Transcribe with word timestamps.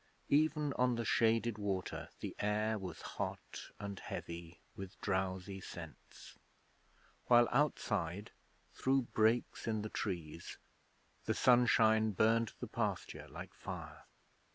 Even 0.29 0.73
on 0.79 0.95
the 0.95 1.05
shaded 1.05 1.59
water 1.59 2.09
the 2.21 2.35
air 2.39 2.79
was 2.79 3.03
hot 3.03 3.69
and 3.79 3.99
heavy 3.99 4.59
with 4.75 4.99
drowsy 4.99 5.61
scents, 5.61 6.39
while 7.27 7.47
outside, 7.51 8.31
through 8.73 9.03
breaks 9.03 9.67
in 9.67 9.83
the 9.83 9.89
trees, 9.89 10.57
the 11.25 11.35
sunshine 11.35 12.13
burned 12.13 12.53
the 12.59 12.67
pasture 12.67 13.27
like 13.27 13.53
fire. 13.53 14.05